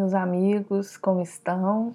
[0.00, 1.92] meus amigos, como estão?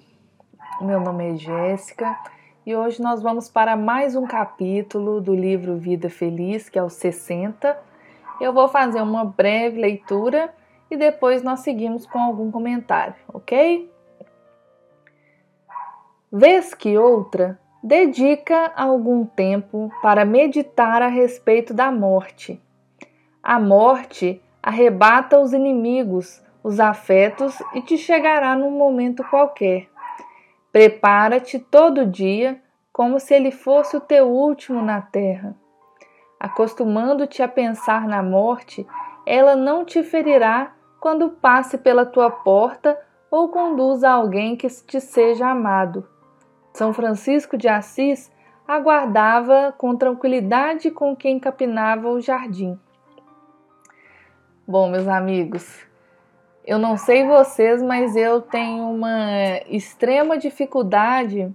[0.80, 2.16] Meu nome é Jéssica
[2.64, 6.88] e hoje nós vamos para mais um capítulo do livro Vida Feliz, que é o
[6.88, 7.76] 60.
[8.40, 10.54] Eu vou fazer uma breve leitura
[10.88, 13.92] e depois nós seguimos com algum comentário, ok?
[16.30, 22.62] Vez que outra, dedica algum tempo para meditar a respeito da morte.
[23.42, 29.88] A morte arrebata os inimigos, os afetos e te chegará num momento qualquer.
[30.72, 32.60] Prepara-te todo dia
[32.92, 35.54] como se ele fosse o teu último na terra.
[36.40, 38.84] Acostumando-te a pensar na morte,
[39.24, 42.98] ela não te ferirá quando passe pela tua porta
[43.30, 46.04] ou conduza alguém que te seja amado.
[46.72, 48.28] São Francisco de Assis
[48.66, 52.76] aguardava com tranquilidade com quem capinava o jardim.
[54.66, 55.85] Bom, meus amigos,
[56.66, 61.54] eu não sei vocês, mas eu tenho uma extrema dificuldade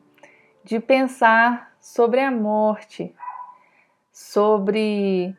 [0.63, 3.13] de pensar sobre a morte,
[4.09, 5.35] sobre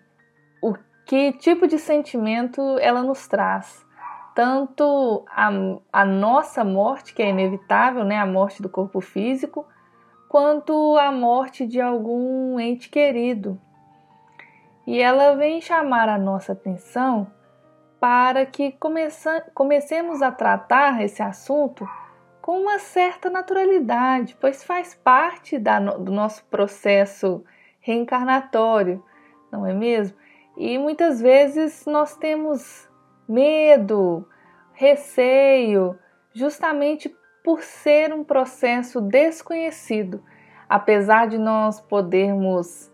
[0.60, 0.74] o
[1.06, 3.82] que tipo de sentimento ela nos traz.
[4.34, 5.50] Tanto a,
[5.90, 9.66] a nossa morte, que é inevitável, né, a morte do corpo físico,
[10.28, 13.58] quanto a morte de algum ente querido.
[14.86, 17.26] E ela vem chamar a nossa atenção
[18.02, 18.76] para que
[19.54, 21.88] comecemos a tratar esse assunto
[22.40, 27.44] com uma certa naturalidade, pois faz parte da, do nosso processo
[27.78, 29.04] reencarnatório,
[29.52, 30.16] não é mesmo?
[30.56, 32.90] E muitas vezes nós temos
[33.28, 34.28] medo,
[34.72, 35.96] receio,
[36.34, 37.08] justamente
[37.44, 40.20] por ser um processo desconhecido.
[40.68, 42.90] Apesar de nós podermos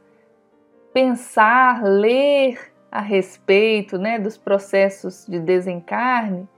[0.92, 6.48] pensar, ler a respeito né, dos processos de desencarne,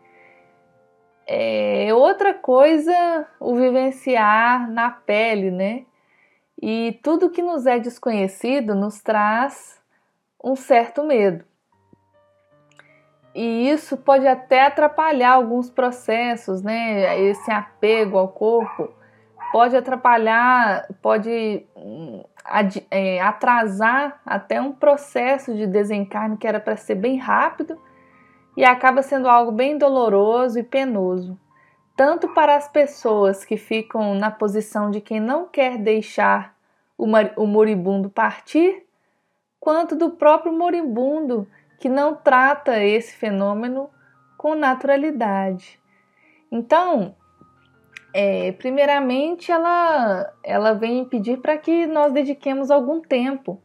[1.27, 5.84] é outra coisa o vivenciar na pele, né?
[6.60, 9.81] E tudo que nos é desconhecido nos traz
[10.43, 11.44] um certo medo.
[13.34, 17.21] E isso pode até atrapalhar alguns processos, né?
[17.21, 18.93] Esse apego ao corpo
[19.53, 22.22] pode atrapalhar, pode hum,
[22.91, 27.78] é, atrasar até um processo de desencarne que era para ser bem rápido
[28.56, 31.39] e acaba sendo algo bem doloroso e penoso,
[31.97, 36.55] tanto para as pessoas que ficam na posição de quem não quer deixar
[36.97, 38.84] o moribundo partir,
[39.59, 43.89] quanto do próprio moribundo que não trata esse fenômeno
[44.37, 45.81] com naturalidade.
[46.53, 47.15] Então,
[48.12, 53.60] é, primeiramente, ela, ela vem pedir para que nós dediquemos algum tempo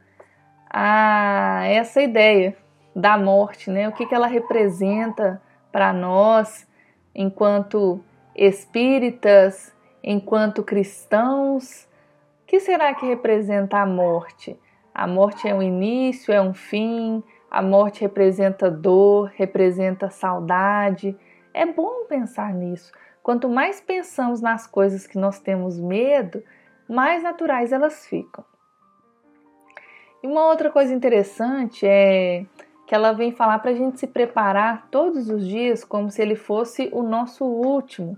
[0.70, 2.56] a essa ideia
[2.96, 3.88] da morte, né?
[3.88, 5.42] O que, que ela representa
[5.72, 6.68] para nós
[7.14, 8.04] enquanto
[8.36, 9.74] espíritas,
[10.04, 11.88] enquanto cristãos.
[12.44, 14.60] O que será que representa a morte?
[14.94, 21.18] A morte é um início, é um fim, a morte representa dor, representa saudade.
[21.54, 22.92] É bom pensar nisso
[23.26, 26.44] Quanto mais pensamos nas coisas que nós temos medo,
[26.88, 28.46] mais naturais elas ficam.
[30.22, 32.46] E uma outra coisa interessante é
[32.86, 36.36] que ela vem falar para a gente se preparar todos os dias como se ele
[36.36, 38.16] fosse o nosso último,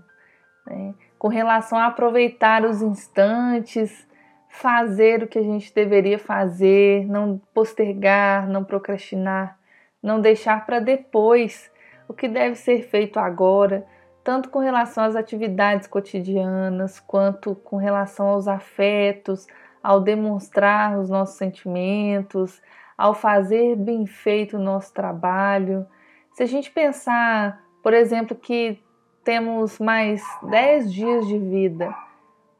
[0.66, 0.92] né?
[1.18, 4.06] com relação a aproveitar os instantes,
[4.50, 9.58] fazer o que a gente deveria fazer, não postergar, não procrastinar,
[10.02, 11.72] não deixar para depois
[12.06, 13.86] o que deve ser feito agora
[14.28, 19.46] tanto com relação às atividades cotidianas, quanto com relação aos afetos,
[19.82, 22.60] ao demonstrar os nossos sentimentos,
[22.94, 25.86] ao fazer bem feito o nosso trabalho.
[26.34, 28.78] Se a gente pensar, por exemplo, que
[29.24, 31.96] temos mais 10 dias de vida,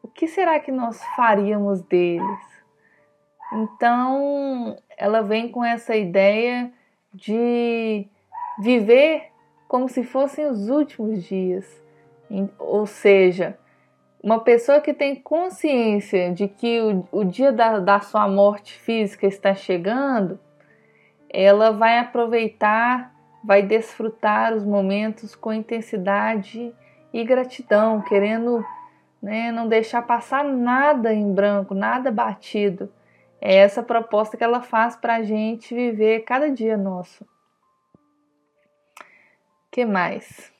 [0.03, 2.65] o que será que nós faríamos deles?
[3.53, 6.73] Então, ela vem com essa ideia
[7.12, 8.09] de
[8.59, 9.28] viver
[9.69, 11.81] como se fossem os últimos dias.
[12.59, 13.56] Ou seja,
[14.23, 19.26] uma pessoa que tem consciência de que o, o dia da, da sua morte física
[19.26, 20.41] está chegando,
[21.29, 26.75] ela vai aproveitar, vai desfrutar os momentos com intensidade
[27.12, 28.65] e gratidão, querendo
[29.23, 32.91] né, não deixar passar nada em branco, nada batido.
[33.41, 37.25] É essa proposta que ela faz para a gente viver cada dia nosso
[39.79, 40.53] que mais?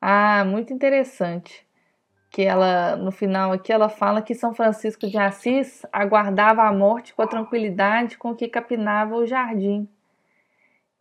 [0.00, 1.66] Ah, muito interessante.
[2.30, 7.12] Que ela, no final aqui, ela fala que São Francisco de Assis aguardava a morte
[7.14, 9.88] com a tranquilidade com que capinava o jardim.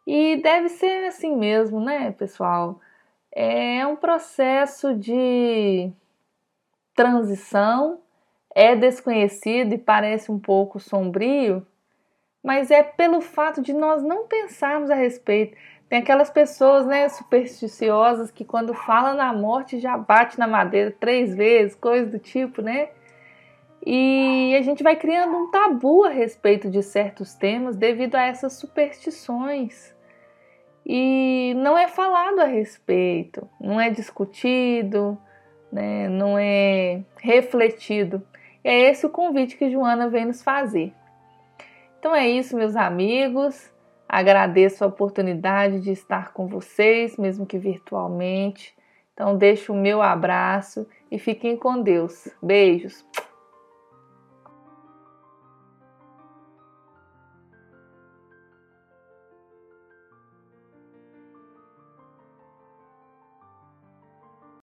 [0.07, 2.81] E deve ser assim mesmo, né, pessoal?
[3.31, 5.91] É um processo de
[6.95, 8.01] transição,
[8.55, 11.63] é desconhecido e parece um pouco sombrio,
[12.43, 15.57] mas é pelo fato de nós não pensarmos a respeito.
[15.89, 21.35] Tem aquelas pessoas, né, supersticiosas que quando fala na morte já bate na madeira três
[21.35, 22.89] vezes, coisa do tipo, né?
[23.85, 28.53] E a gente vai criando um tabu a respeito de certos temas devido a essas
[28.53, 29.95] superstições
[30.91, 35.15] e não é falado a respeito, não é discutido,
[35.71, 38.25] né, não é refletido.
[38.63, 40.91] E é esse o convite que Joana vem nos fazer.
[41.99, 43.69] Então é isso, meus amigos.
[44.07, 48.73] Agradeço a oportunidade de estar com vocês, mesmo que virtualmente.
[49.13, 52.29] Então deixo o meu abraço e fiquem com Deus.
[52.41, 53.05] Beijos.